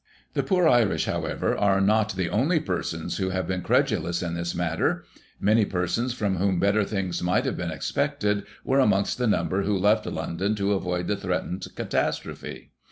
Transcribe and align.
"The 0.33 0.41
poor 0.41 0.67
Irish, 0.67 1.05
however, 1.05 1.55
are 1.55 1.79
not 1.79 2.15
the 2.15 2.27
only 2.27 2.59
persons 2.59 3.17
who 3.17 3.29
have 3.29 3.45
been 3.45 3.61
credulous 3.61 4.23
in 4.23 4.33
this 4.33 4.55
matter; 4.55 5.03
many 5.39 5.63
persons 5.63 6.11
from 6.11 6.37
whom 6.37 6.59
better 6.59 6.83
things 6.83 7.21
might 7.21 7.45
have 7.45 7.55
been 7.55 7.69
expected, 7.69 8.45
were 8.63 8.79
amongst 8.79 9.19
the 9.19 9.27
number 9.27 9.61
who 9.61 9.77
left 9.77 10.07
London 10.07 10.55
to 10.55 10.73
avoid 10.73 11.05
the 11.05 11.15
threatened 11.17 11.67
catastrophe. 11.75 12.71